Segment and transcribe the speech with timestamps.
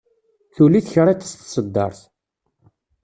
[0.53, 2.01] Tuli tekriṭ s tseddart.